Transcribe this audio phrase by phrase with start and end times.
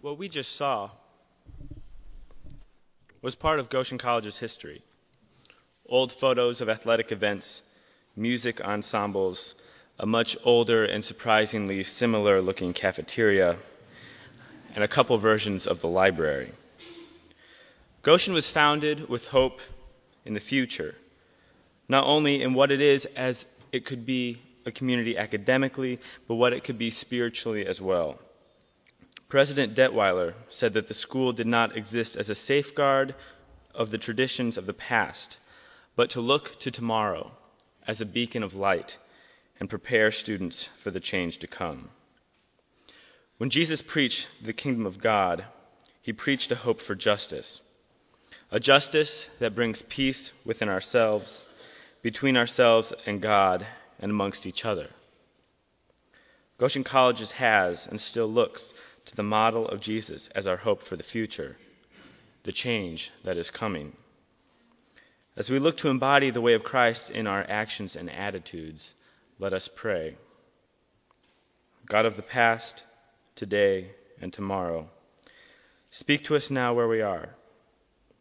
[0.00, 0.90] What we just saw
[3.20, 4.82] was part of Goshen College's history.
[5.86, 7.62] Old photos of athletic events,
[8.16, 9.54] music ensembles,
[9.98, 13.56] a much older and surprisingly similar looking cafeteria,
[14.74, 16.52] and a couple versions of the library.
[18.08, 19.60] Goshen was founded with hope
[20.24, 20.94] in the future,
[21.90, 26.54] not only in what it is as it could be a community academically, but what
[26.54, 28.18] it could be spiritually as well.
[29.28, 33.14] President Detweiler said that the school did not exist as a safeguard
[33.74, 35.36] of the traditions of the past,
[35.94, 37.32] but to look to tomorrow
[37.86, 38.96] as a beacon of light
[39.60, 41.90] and prepare students for the change to come.
[43.36, 45.44] When Jesus preached the kingdom of God,
[46.00, 47.60] he preached a hope for justice,
[48.50, 51.46] a justice that brings peace within ourselves,
[52.02, 53.66] between ourselves and God,
[54.00, 54.88] and amongst each other.
[56.56, 58.72] Goshen Colleges has and still looks
[59.04, 61.56] to the model of Jesus as our hope for the future,
[62.44, 63.92] the change that is coming.
[65.36, 68.94] As we look to embody the way of Christ in our actions and attitudes,
[69.38, 70.16] let us pray.
[71.86, 72.82] God of the past,
[73.34, 74.88] today, and tomorrow,
[75.90, 77.30] speak to us now where we are.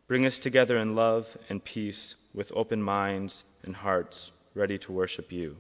[0.07, 5.31] Bring us together in love and peace with open minds and hearts ready to worship
[5.31, 5.57] you.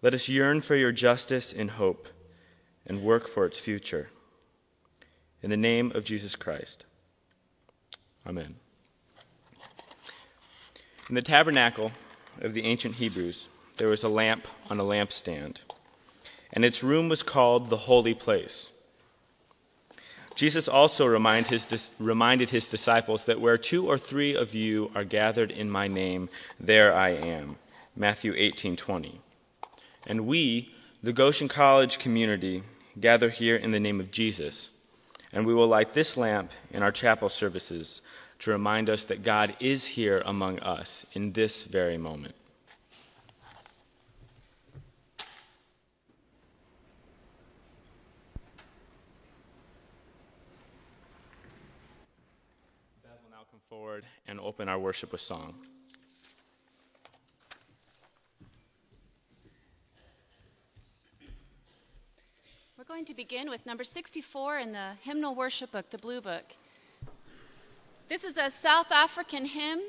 [0.00, 2.08] Let us yearn for your justice in hope
[2.86, 4.08] and work for its future.
[5.42, 6.86] In the name of Jesus Christ.
[8.26, 8.56] Amen.
[11.10, 11.92] In the tabernacle
[12.40, 15.58] of the ancient Hebrews, there was a lamp on a lampstand,
[16.52, 18.72] and its room was called the holy place.
[20.40, 25.04] Jesus also remind his, reminded his disciples that where two or three of you are
[25.04, 27.56] gathered in my name, there I am.
[27.94, 29.20] Matthew 18:20.
[30.06, 32.62] And we the Goshen College community
[32.98, 34.70] gather here in the name of Jesus,
[35.30, 38.00] and we will light this lamp in our chapel services
[38.38, 42.34] to remind us that God is here among us in this very moment.
[53.50, 55.52] Beth will forward and open our worship with song.
[62.78, 66.44] We're going to begin with number 64 in the hymnal worship book, the Blue Book.
[68.08, 69.80] This is a South African hymn,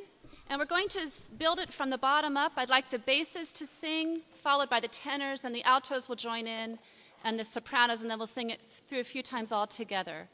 [0.50, 1.08] and we're going to
[1.38, 2.54] build it from the bottom up.
[2.58, 6.48] I'd like the basses to sing, followed by the tenors, and the altos will join
[6.48, 6.80] in,
[7.24, 10.28] and the sopranos, and then we'll sing it through a few times all together.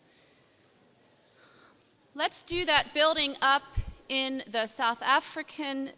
[2.17, 3.61] Let's do that building up
[4.09, 5.91] in the South African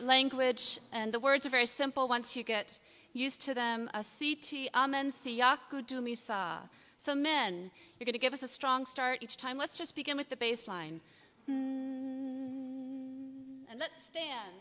[0.00, 2.78] language, and the words are very simple once you get
[3.12, 3.90] used to them.
[3.92, 6.60] Asiti amen siyaku dumisa.
[6.96, 9.58] So, men, you're going to give us a strong start each time.
[9.58, 11.02] Let's just begin with the bass line.
[11.44, 11.52] Hmm.
[13.70, 14.54] And let's stand.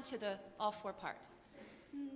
[0.00, 1.34] Into the all four parts.
[1.92, 2.10] Amen.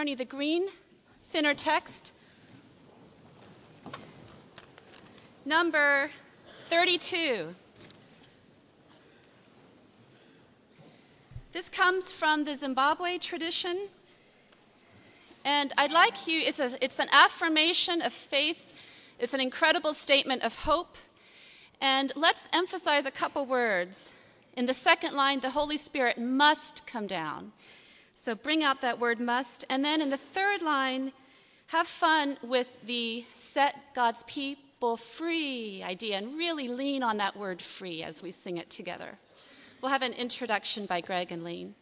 [0.00, 0.66] Journey, the green,
[1.28, 2.14] thinner text.
[5.44, 6.10] Number
[6.70, 7.54] 32.
[11.52, 13.88] This comes from the Zimbabwe tradition.
[15.44, 18.72] And I'd like you, it's, a, it's an affirmation of faith,
[19.18, 20.96] it's an incredible statement of hope.
[21.78, 24.12] And let's emphasize a couple words.
[24.56, 27.52] In the second line, the Holy Spirit must come down.
[28.22, 29.64] So bring out that word must.
[29.70, 31.12] And then in the third line,
[31.68, 37.62] have fun with the set God's people free idea and really lean on that word
[37.62, 39.18] free as we sing it together.
[39.80, 41.74] We'll have an introduction by Greg and Lean.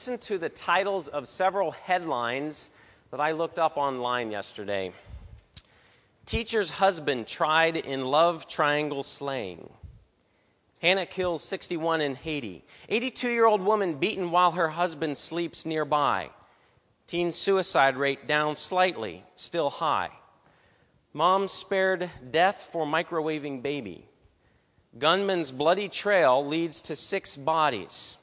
[0.00, 2.70] Listen to the titles of several headlines
[3.10, 4.94] that I looked up online yesterday.
[6.24, 9.68] Teacher's husband tried in love triangle slaying.
[10.80, 12.64] Hanna kills 61 in Haiti.
[12.88, 16.30] 82 year old woman beaten while her husband sleeps nearby.
[17.06, 20.08] Teen suicide rate down slightly, still high.
[21.12, 24.06] Mom spared death for microwaving baby.
[24.98, 28.16] Gunman's bloody trail leads to six bodies.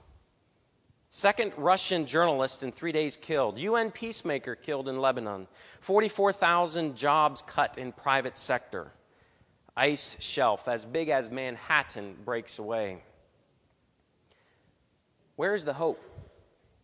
[1.17, 3.57] Second Russian journalist in three days killed.
[3.57, 5.47] UN peacemaker killed in Lebanon.
[5.79, 8.91] 44,000 jobs cut in private sector.
[9.75, 13.01] Ice shelf as big as Manhattan breaks away.
[15.38, 16.00] Where's the hope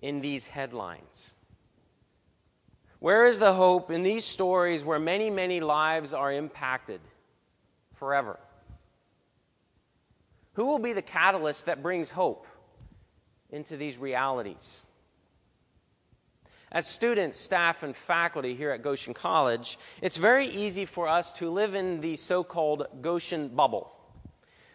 [0.01, 1.35] in these headlines?
[2.97, 7.01] Where is the hope in these stories where many, many lives are impacted
[7.93, 8.39] forever?
[10.53, 12.47] Who will be the catalyst that brings hope?
[13.53, 14.83] Into these realities.
[16.71, 21.51] As students, staff, and faculty here at Goshen College, it's very easy for us to
[21.51, 23.95] live in the so called Goshen bubble.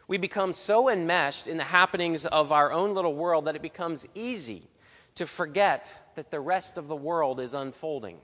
[0.06, 4.06] We become so enmeshed in the happenings of our own little world that it becomes
[4.14, 4.62] easy
[5.16, 8.18] to forget that the rest of the world is unfolding.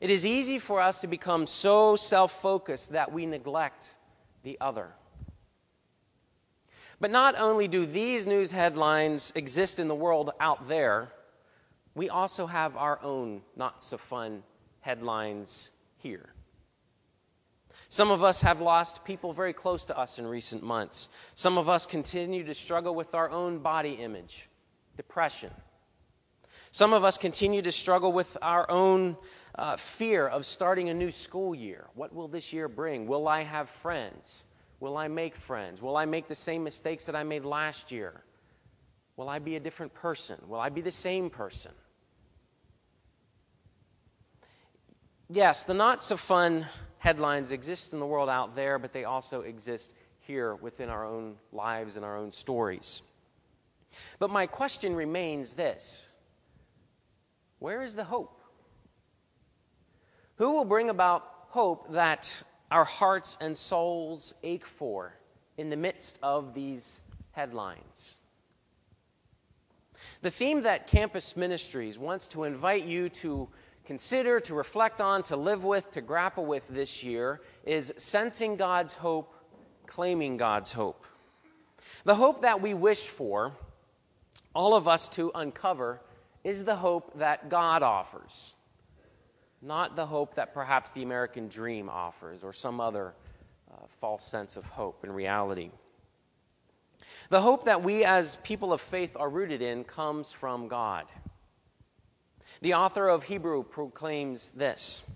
[0.00, 3.96] It is easy for us to become so self focused that we neglect
[4.44, 4.92] the other.
[7.02, 11.10] But not only do these news headlines exist in the world out there,
[11.96, 14.44] we also have our own not so fun
[14.82, 16.28] headlines here.
[17.88, 21.08] Some of us have lost people very close to us in recent months.
[21.34, 24.48] Some of us continue to struggle with our own body image,
[24.96, 25.50] depression.
[26.70, 29.16] Some of us continue to struggle with our own
[29.56, 31.88] uh, fear of starting a new school year.
[31.96, 33.08] What will this year bring?
[33.08, 34.44] Will I have friends?
[34.82, 35.80] Will I make friends?
[35.80, 38.24] Will I make the same mistakes that I made last year?
[39.16, 40.40] Will I be a different person?
[40.48, 41.70] Will I be the same person?
[45.30, 46.66] Yes, the not so fun
[46.98, 51.36] headlines exist in the world out there, but they also exist here within our own
[51.52, 53.02] lives and our own stories.
[54.18, 56.10] But my question remains this
[57.60, 58.40] Where is the hope?
[60.38, 65.14] Who will bring about hope that our hearts and souls ache for
[65.58, 67.02] in the midst of these
[67.32, 68.18] headlines?
[70.22, 73.48] The theme that Campus Ministries wants to invite you to
[73.84, 78.94] consider, to reflect on, to live with, to grapple with this year is sensing God's
[78.94, 79.34] hope,
[79.86, 81.04] claiming God's hope.
[82.04, 83.52] The hope that we wish for,
[84.54, 86.00] all of us to uncover,
[86.44, 88.54] is the hope that God offers,
[89.62, 93.14] not the hope that perhaps the American dream offers or some other
[93.72, 95.70] uh, false sense of hope and reality.
[97.30, 101.06] The hope that we as people of faith are rooted in comes from God.
[102.60, 105.08] The author of Hebrew proclaims this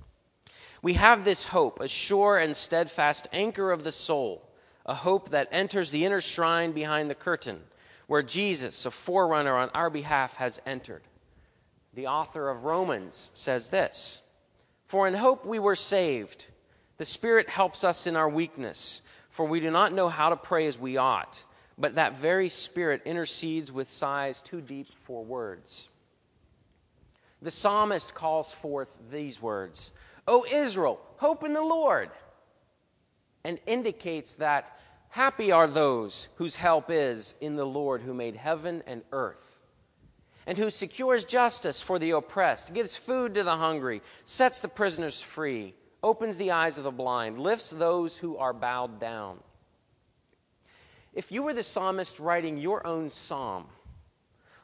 [0.80, 4.48] We have this hope, a sure and steadfast anchor of the soul,
[4.86, 7.60] a hope that enters the inner shrine behind the curtain,
[8.06, 11.02] where Jesus, a forerunner on our behalf, has entered.
[11.94, 14.22] The author of Romans says this
[14.86, 16.48] For in hope we were saved.
[16.98, 20.66] The Spirit helps us in our weakness, for we do not know how to pray
[20.66, 21.44] as we ought
[21.78, 25.90] but that very Spirit intercedes with sighs too deep for words.
[27.42, 29.92] The psalmist calls forth these words
[30.26, 32.10] O Israel, hope in the Lord,
[33.44, 34.76] and indicates that
[35.10, 39.60] happy are those whose help is in the Lord who made heaven and earth,
[40.46, 45.20] and who secures justice for the oppressed, gives food to the hungry, sets the prisoners
[45.20, 49.38] free, opens the eyes of the blind, lifts those who are bowed down.
[51.12, 53.66] If you were the psalmist writing your own psalm,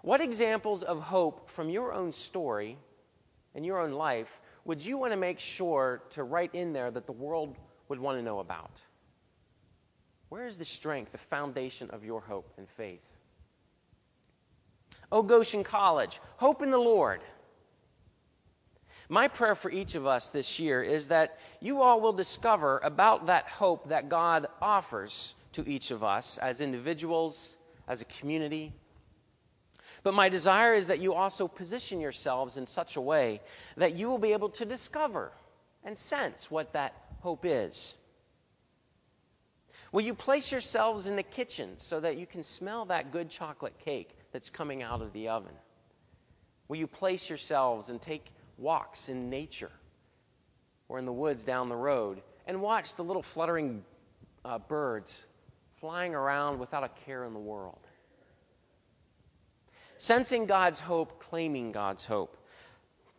[0.02, 2.76] what examples of hope from your own story
[3.54, 7.06] and your own life would you want to make sure to write in there that
[7.06, 7.56] the world
[7.88, 8.80] would want to know about?
[10.28, 13.11] Where is the strength, the foundation of your hope and faith?
[15.12, 17.20] Oh, Goshen College, hope in the Lord.
[19.10, 23.26] My prayer for each of us this year is that you all will discover about
[23.26, 28.72] that hope that God offers to each of us as individuals, as a community.
[30.02, 33.42] But my desire is that you also position yourselves in such a way
[33.76, 35.30] that you will be able to discover
[35.84, 37.98] and sense what that hope is.
[39.92, 43.78] Will you place yourselves in the kitchen so that you can smell that good chocolate
[43.78, 45.54] cake that's coming out of the oven?
[46.68, 49.70] Will you place yourselves and take walks in nature
[50.88, 53.84] or in the woods down the road and watch the little fluttering
[54.44, 55.26] uh, birds
[55.82, 57.80] flying around without a care in the world.
[59.98, 62.36] Sensing God's hope, claiming God's hope.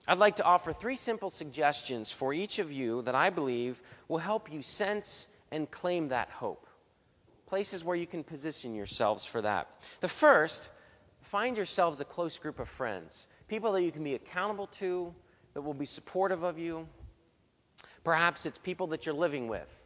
[0.07, 4.17] I'd like to offer three simple suggestions for each of you that I believe will
[4.17, 6.67] help you sense and claim that hope.
[7.47, 9.69] Places where you can position yourselves for that.
[10.01, 10.69] The first,
[11.33, 15.11] find yourselves a close group of friends, people that you can be accountable to,
[15.55, 16.87] that will be supportive of you.
[18.03, 19.83] Perhaps it's people that you're living with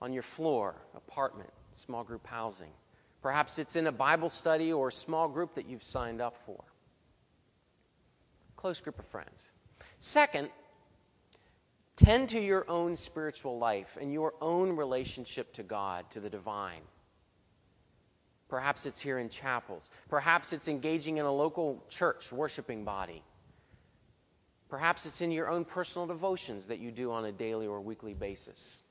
[0.00, 2.70] on your floor, apartment, small group housing.
[3.20, 6.64] Perhaps it's in a Bible study or a small group that you've signed up for.
[8.56, 9.52] Close group of friends.
[9.98, 10.48] Second,
[11.96, 16.80] tend to your own spiritual life and your own relationship to God, to the divine.
[18.48, 19.90] Perhaps it's here in chapels.
[20.08, 23.22] Perhaps it's engaging in a local church worshiping body.
[24.68, 28.14] Perhaps it's in your own personal devotions that you do on a daily or weekly
[28.14, 28.82] basis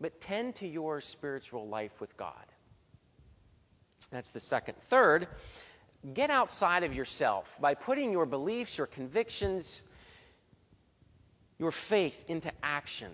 [0.00, 2.46] but tend to your spiritual life with God.
[4.10, 4.76] That's the second.
[4.78, 5.28] Third,
[6.14, 9.82] get outside of yourself by putting your beliefs, your convictions,
[11.58, 13.10] your faith into action.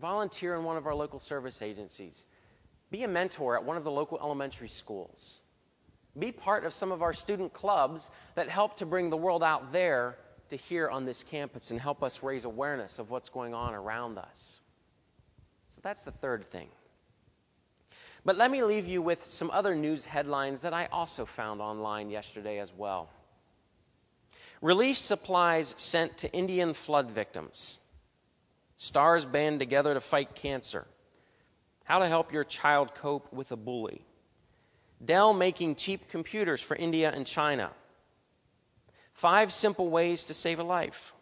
[0.00, 2.26] Volunteer in one of our local service agencies.
[2.90, 5.40] Be a mentor at one of the local elementary schools.
[6.18, 9.72] Be part of some of our student clubs that help to bring the world out
[9.72, 10.16] there
[10.48, 14.18] to here on this campus and help us raise awareness of what's going on around
[14.18, 14.60] us.
[15.68, 16.68] So that's the third thing.
[18.24, 22.10] But let me leave you with some other news headlines that I also found online
[22.10, 23.10] yesterday as well.
[24.62, 27.80] Relief supplies sent to Indian flood victims.
[28.78, 30.86] Stars band together to fight cancer.
[31.86, 34.02] How to help your child cope with a bully.
[35.04, 37.70] Dell making cheap computers for India and China.
[39.12, 41.14] Five simple ways to save a life.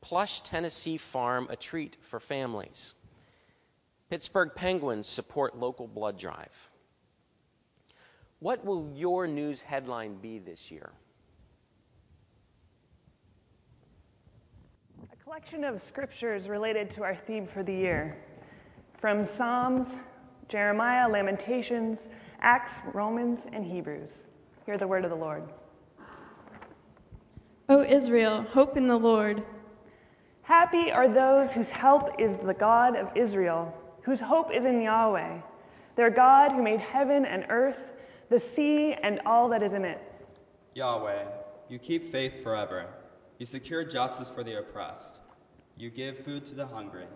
[0.00, 2.94] Plush Tennessee Farm, a treat for families.
[4.08, 6.70] Pittsburgh Penguins support local blood drive.
[8.40, 10.90] What will your news headline be this year?
[15.12, 18.16] A collection of scriptures related to our theme for the year,
[19.02, 19.96] from Psalms
[20.48, 22.08] Jeremiah, Lamentations,
[22.40, 24.22] Acts, Romans, and Hebrews.
[24.64, 25.42] Hear the word of the Lord.
[27.68, 29.42] O Israel, hope in the Lord.
[30.42, 35.40] Happy are those whose help is the God of Israel, whose hope is in Yahweh,
[35.96, 37.90] their God who made heaven and earth,
[38.30, 40.00] the sea, and all that is in it.
[40.74, 41.24] Yahweh,
[41.68, 42.86] you keep faith forever.
[43.40, 45.18] You secure justice for the oppressed.
[45.76, 47.06] You give food to the hungry.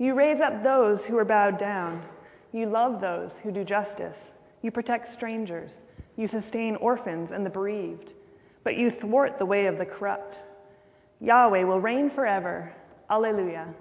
[0.00, 2.02] You raise up those who are bowed down.
[2.52, 4.32] You love those who do justice.
[4.62, 5.72] You protect strangers.
[6.16, 8.14] You sustain orphans and the bereaved.
[8.64, 10.40] But you thwart the way of the corrupt.
[11.20, 12.72] Yahweh will reign forever.
[13.10, 13.74] Alleluia.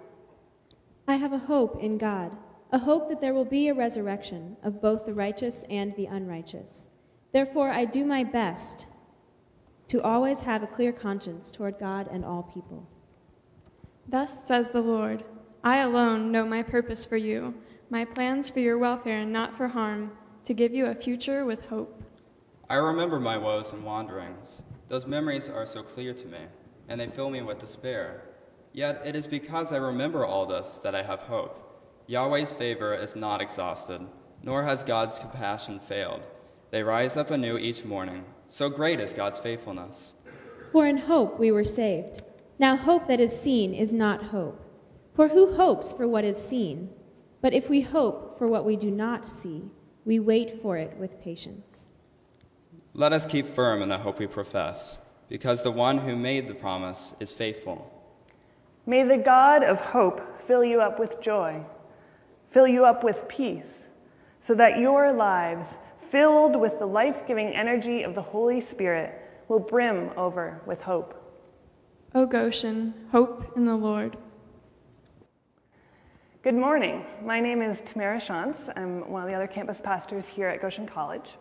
[1.07, 2.35] I have a hope in God,
[2.73, 6.89] a hope that there will be a resurrection of both the righteous and the unrighteous.
[7.31, 8.87] Therefore, I do my best
[9.87, 12.89] to always have a clear conscience toward God and all people.
[14.05, 15.23] Thus says the Lord
[15.63, 17.53] I alone know my purpose for you,
[17.89, 20.11] my plans for your welfare and not for harm,
[20.45, 22.01] to give you a future with hope.
[22.69, 24.61] I remember my woes and wanderings.
[24.87, 26.39] Those memories are so clear to me
[26.87, 28.23] and they fill me with despair.
[28.73, 31.65] Yet it is because I remember all this that I have hope.
[32.07, 34.01] Yahweh's favor is not exhausted,
[34.41, 36.25] nor has God's compassion failed.
[36.71, 38.25] They rise up anew each morning.
[38.47, 40.13] So great is God's faithfulness.
[40.71, 42.21] For in hope we were saved.
[42.57, 44.68] Now, hope that is seen is not hope.
[45.19, 46.91] For who hopes for what is seen?
[47.41, 49.63] But if we hope for what we do not see,
[50.05, 51.89] we wait for it with patience.
[52.93, 54.97] Let us keep firm in the hope we profess
[55.27, 57.91] because the one who made the promise is faithful.
[58.85, 61.65] May the God of hope fill you up with joy,
[62.51, 63.87] fill you up with peace,
[64.39, 65.67] so that your lives,
[66.09, 71.13] filled with the life giving energy of the Holy Spirit, will brim over with hope.
[72.15, 74.15] O Goshen, hope in the Lord.
[76.41, 77.03] Good morning.
[77.21, 78.71] My name is Tamara Shantz.
[78.77, 81.31] I'm one of the other campus pastors here at Goshen College.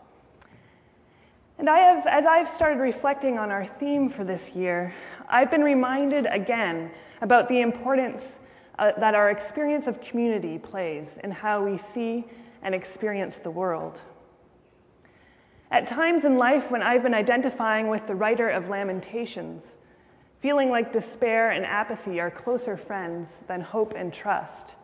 [1.57, 4.93] And I have, as I've started reflecting on our theme for this year,
[5.29, 8.25] I've been reminded again about the importance
[8.81, 12.25] uh, that our experience of community plays in how we see
[12.63, 14.01] and experience the world.
[15.71, 19.63] At times in life when I've been identifying with the writer of Lamentations,
[20.41, 24.75] feeling like despair and apathy are closer friends than hope and trust,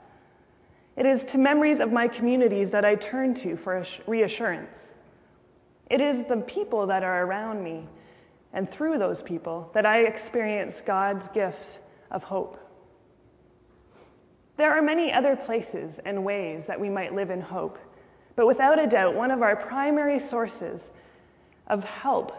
[0.96, 4.78] it is to memories of my communities that I turn to for reassurance.
[5.90, 7.86] It is the people that are around me,
[8.52, 11.78] and through those people, that I experience God's gift
[12.10, 12.60] of hope.
[14.56, 17.78] There are many other places and ways that we might live in hope,
[18.36, 20.80] but without a doubt, one of our primary sources
[21.66, 22.36] of help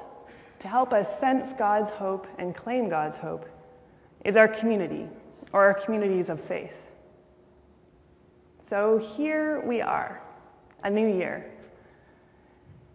[0.59, 3.47] to help us sense God's hope and claim God's hope
[4.23, 5.07] is our community
[5.51, 6.73] or our communities of faith.
[8.67, 10.23] So here we are,
[10.83, 11.45] a new year.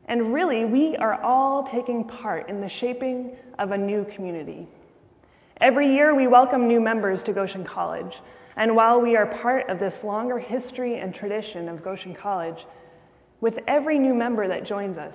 [0.07, 4.67] And really, we are all taking part in the shaping of a new community.
[5.61, 8.21] Every year, we welcome new members to Goshen College.
[8.57, 12.67] And while we are part of this longer history and tradition of Goshen College,
[13.41, 15.15] with every new member that joins us,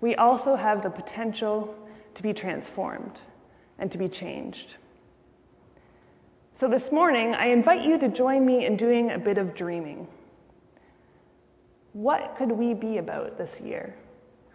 [0.00, 1.72] we also have the potential
[2.14, 3.20] to be transformed
[3.78, 4.74] and to be changed.
[6.60, 10.06] So this morning, I invite you to join me in doing a bit of dreaming.
[11.92, 13.96] What could we be about this year?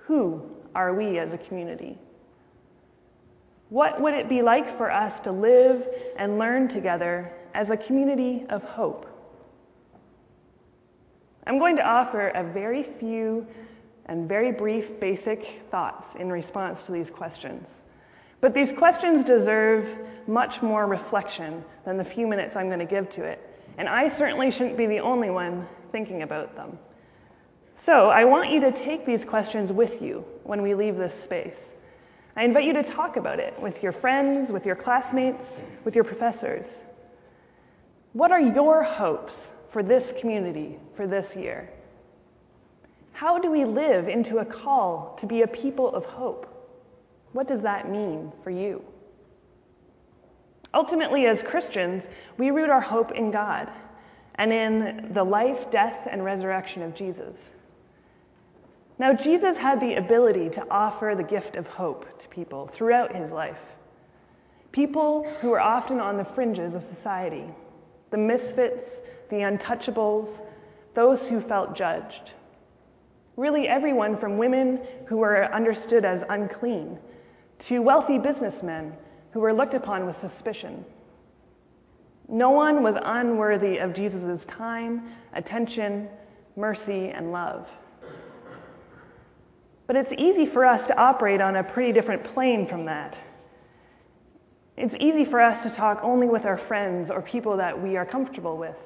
[0.06, 0.42] Who
[0.74, 1.98] are we as a community?
[3.68, 8.46] What would it be like for us to live and learn together as a community
[8.50, 9.06] of hope?
[11.46, 13.46] I'm going to offer a very few
[14.06, 17.82] and very brief basic thoughts in response to these questions.
[18.42, 19.88] But these questions deserve
[20.28, 23.40] much more reflection than the few minutes I'm going to give to it.
[23.78, 26.78] And I certainly shouldn't be the only one thinking about them.
[27.76, 31.74] So I want you to take these questions with you when we leave this space.
[32.36, 36.04] I invite you to talk about it with your friends, with your classmates, with your
[36.04, 36.82] professors.
[38.14, 41.70] What are your hopes for this community for this year?
[43.14, 46.49] How do we live into a call to be a people of hope?
[47.34, 48.84] What does that mean for you?
[50.74, 52.04] Ultimately, as Christians,
[52.38, 53.70] we root our hope in God
[54.36, 57.36] and in the life, death, and resurrection of Jesus.
[59.00, 63.32] Now, Jesus had the ability to offer the gift of hope to people throughout his
[63.32, 63.58] life.
[64.72, 67.46] People who were often on the fringes of society,
[68.12, 70.42] the misfits, the untouchables,
[70.94, 72.34] those who felt judged.
[73.38, 77.00] Really, everyone from women who were understood as unclean
[77.60, 78.94] to wealthy businessmen
[79.32, 80.86] who were looked upon with suspicion.
[82.28, 86.10] No one was unworthy of Jesus' time, attention,
[86.56, 87.68] mercy, and love.
[89.88, 93.18] But it's easy for us to operate on a pretty different plane from that.
[94.78, 98.06] It's easy for us to talk only with our friends or people that we are
[98.06, 98.78] comfortable with,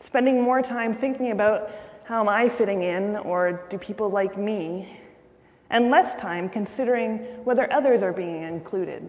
[0.00, 1.70] spending more time thinking about
[2.04, 5.00] how am I fitting in or do people like me,
[5.70, 9.08] and less time considering whether others are being included.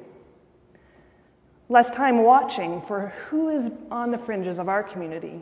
[1.69, 5.41] Less time watching for who is on the fringes of our community.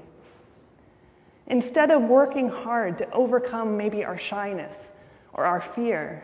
[1.48, 4.76] Instead of working hard to overcome maybe our shyness
[5.34, 6.24] or our fear,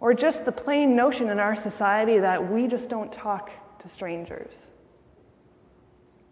[0.00, 4.56] or just the plain notion in our society that we just don't talk to strangers.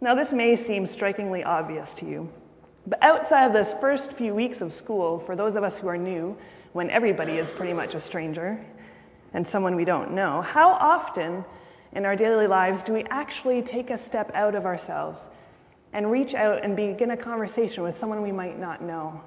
[0.00, 2.32] Now, this may seem strikingly obvious to you,
[2.86, 5.98] but outside of those first few weeks of school, for those of us who are
[5.98, 6.36] new,
[6.72, 8.64] when everybody is pretty much a stranger
[9.32, 11.44] and someone we don't know, how often
[11.92, 15.22] in our daily lives do we actually take a step out of ourselves
[15.92, 19.20] and reach out and begin a conversation with someone we might not know?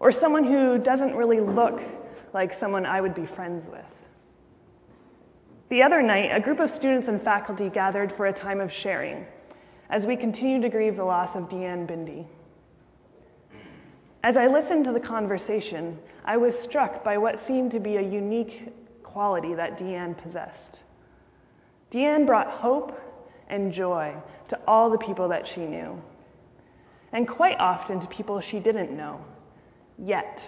[0.00, 1.82] Or someone who doesn't really look
[2.32, 3.84] like someone I would be friends with.
[5.68, 9.26] The other night, a group of students and faculty gathered for a time of sharing
[9.90, 12.26] as we continue to grieve the loss of Deanne Bindi.
[14.22, 18.02] As I listened to the conversation, I was struck by what seemed to be a
[18.02, 18.72] unique
[19.04, 20.80] quality that Deanne possessed.
[21.92, 23.00] Deanne brought hope
[23.48, 24.14] and joy
[24.48, 26.02] to all the people that she knew,
[27.12, 29.24] and quite often to people she didn't know
[29.96, 30.42] yet.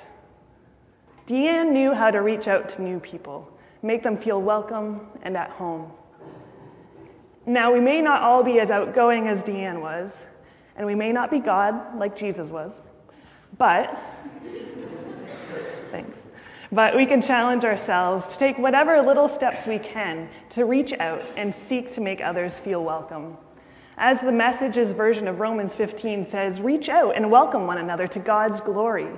[1.26, 3.48] Deanne knew how to reach out to new people,
[3.82, 5.92] make them feel welcome and at home.
[7.46, 10.14] Now, we may not all be as outgoing as Deanne was,
[10.76, 12.72] and we may not be God like Jesus was,
[13.60, 13.94] but,
[15.90, 16.18] thanks,
[16.72, 21.22] but we can challenge ourselves to take whatever little steps we can to reach out
[21.36, 23.36] and seek to make others feel welcome.
[23.98, 28.18] As the message's version of Romans 15 says, reach out and welcome one another to
[28.18, 29.10] God's glory.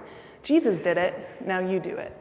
[0.42, 1.14] Jesus did it,
[1.46, 2.12] now you do it.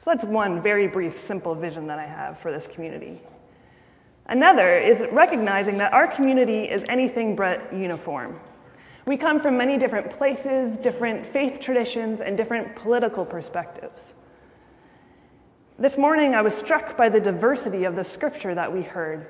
[0.00, 3.20] So that's one very brief, simple vision that I have for this community.
[4.26, 8.40] Another is recognizing that our community is anything but uniform.
[9.08, 14.02] We come from many different places, different faith traditions, and different political perspectives.
[15.78, 19.28] This morning, I was struck by the diversity of the scripture that we heard.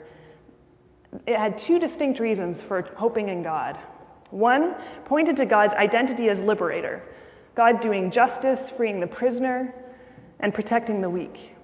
[1.29, 3.79] It had two distinct reasons for hoping in God.
[4.31, 7.01] One pointed to God's identity as liberator,
[7.55, 9.73] God doing justice, freeing the prisoner,
[10.41, 11.55] and protecting the weak.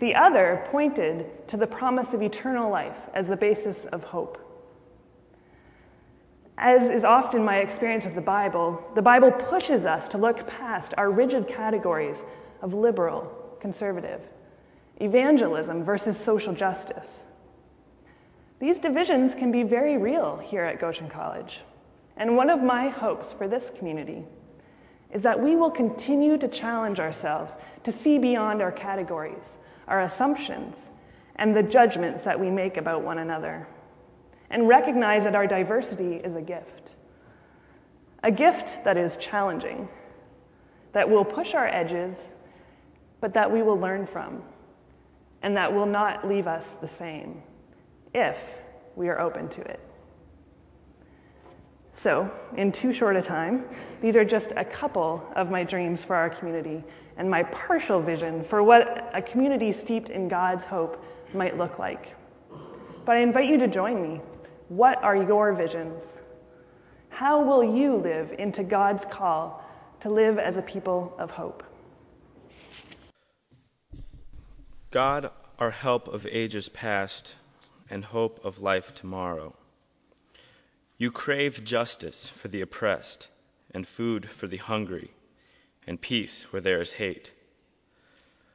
[0.00, 4.41] The other pointed to the promise of eternal life as the basis of hope.
[6.58, 10.92] As is often my experience with the Bible, the Bible pushes us to look past
[10.96, 12.22] our rigid categories
[12.60, 14.20] of liberal, conservative,
[15.00, 17.24] evangelism versus social justice.
[18.60, 21.62] These divisions can be very real here at Goshen College.
[22.16, 24.24] And one of my hopes for this community
[25.10, 30.76] is that we will continue to challenge ourselves to see beyond our categories, our assumptions,
[31.36, 33.66] and the judgments that we make about one another,
[34.52, 36.92] and recognize that our diversity is a gift.
[38.22, 39.88] A gift that is challenging,
[40.92, 42.14] that will push our edges,
[43.20, 44.42] but that we will learn from,
[45.42, 47.42] and that will not leave us the same
[48.14, 48.36] if
[48.94, 49.80] we are open to it.
[51.94, 53.64] So, in too short a time,
[54.00, 56.84] these are just a couple of my dreams for our community
[57.16, 61.02] and my partial vision for what a community steeped in God's hope
[61.34, 62.14] might look like.
[63.04, 64.20] But I invite you to join me.
[64.72, 66.02] What are your visions?
[67.10, 69.62] How will you live into God's call
[70.00, 71.62] to live as a people of hope?
[74.90, 77.34] God, our help of ages past
[77.90, 79.54] and hope of life tomorrow.
[80.96, 83.28] You crave justice for the oppressed,
[83.74, 85.10] and food for the hungry,
[85.86, 87.30] and peace where there is hate.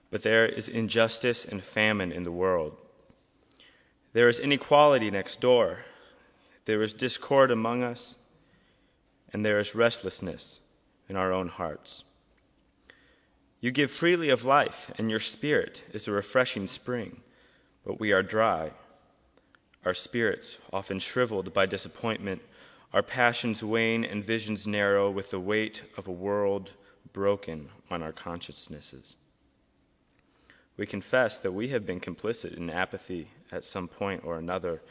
[0.09, 2.75] But there is injustice and famine in the world.
[4.13, 5.81] There is inequality next door.
[6.67, 8.17] There is discord among us,
[9.31, 10.59] and there is restlessness
[11.07, 12.03] in our own hearts.
[13.61, 17.21] You give freely of life, and your spirit is a refreshing spring,
[17.85, 18.71] but we are dry
[19.85, 22.41] our spirits, often shriveled by disappointment,
[22.91, 26.71] our passions wane and visions narrow with the weight of a world
[27.13, 29.15] broken on our consciousnesses.
[30.75, 34.81] We confess that we have been complicit in apathy at some point or another,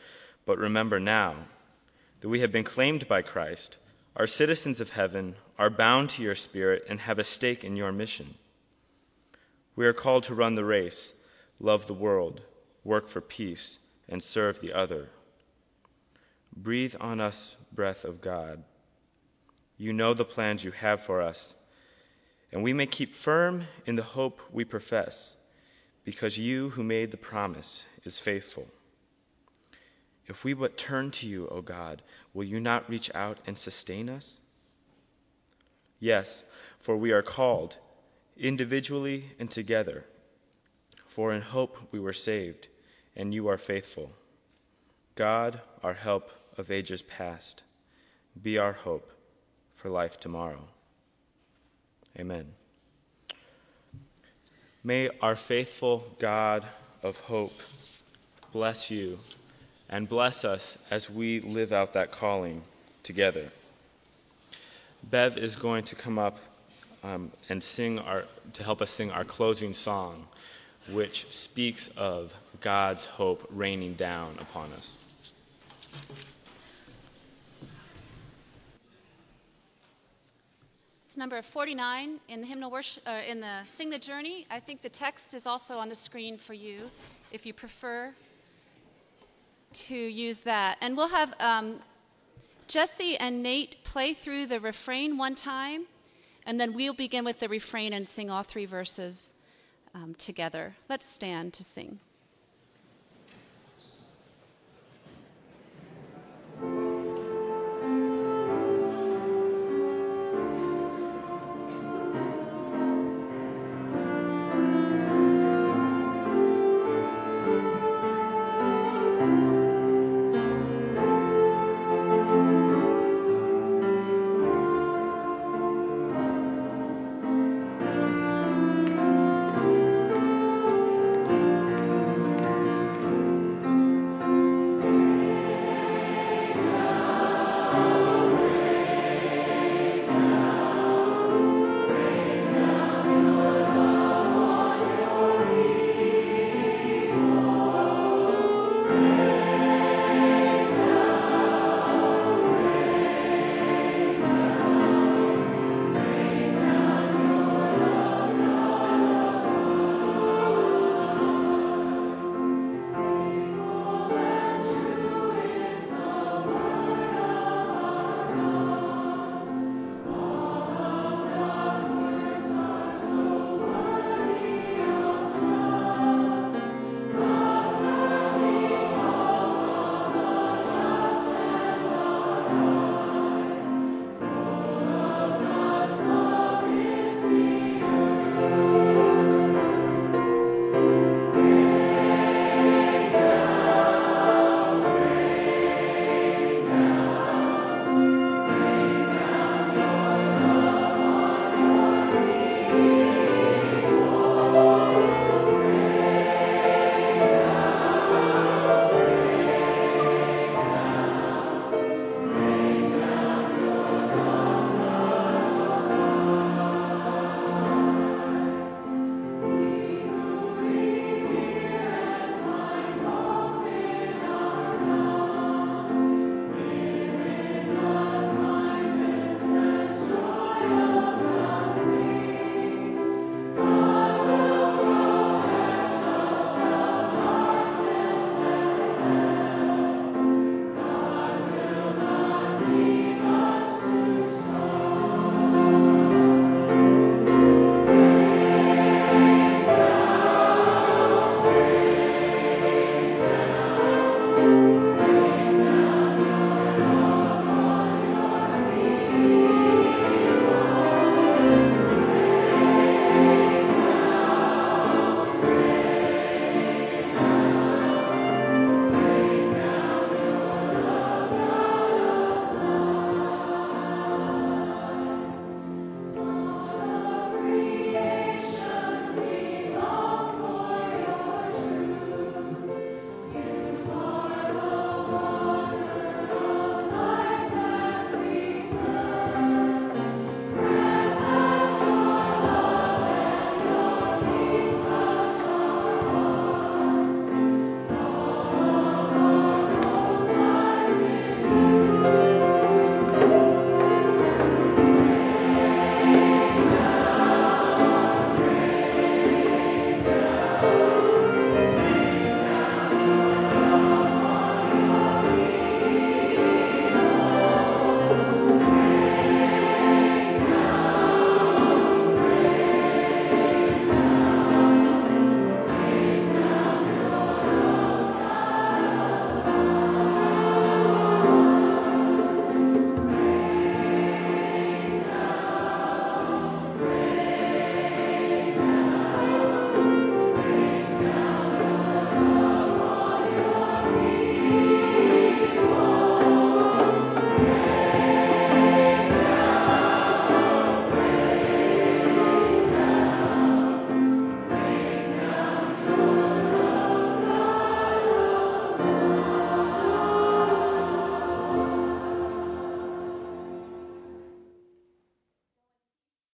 [0.47, 1.37] but remember now
[2.21, 3.79] that we have been claimed by Christ,
[4.17, 7.93] are citizens of heaven, are bound to your spirit, and have a stake in your
[7.93, 8.35] mission.
[9.75, 11.13] We are called to run the race,
[11.61, 12.41] love the world,
[12.83, 15.11] work for peace and serve the other.
[16.57, 18.63] Breathe on us, breath of God.
[19.77, 21.55] You know the plans you have for us,
[22.51, 25.37] and we may keep firm in the hope we profess,
[26.05, 28.69] because you who made the promise is faithful.
[30.29, 32.03] If we but turn to you, O God,
[32.35, 34.41] will you not reach out and sustain us?
[36.01, 36.45] Yes,
[36.79, 37.79] for we are called,
[38.37, 40.05] individually and together.
[41.07, 42.69] For in hope we were saved,
[43.15, 44.13] and you are faithful.
[45.15, 47.63] God, our help of ages past,
[48.43, 49.11] be our hope
[49.73, 50.69] for life tomorrow.
[52.19, 52.53] Amen.
[54.83, 56.67] May our faithful God
[57.03, 57.61] of hope
[58.53, 59.19] bless you
[59.89, 62.63] and bless us as we live out that calling
[63.03, 63.51] together.
[65.11, 66.39] Bev is going to come up
[67.05, 70.27] um, and sing our, to help us sing our closing song,
[70.91, 74.97] which speaks of God's hope raining down upon us.
[81.07, 84.47] It's number 49 in the hymnal worship, uh, in the Sing the Journey.
[84.51, 86.91] I think the text is also on the screen for you
[87.31, 88.13] if you prefer
[89.87, 90.79] to use that.
[90.81, 91.81] And we'll have um,
[92.67, 95.87] Jesse and Nate play through the refrain one time,
[96.47, 99.35] and then we'll begin with the refrain and sing all three verses
[99.95, 100.77] um, together.
[100.89, 102.01] Let's stand to sing.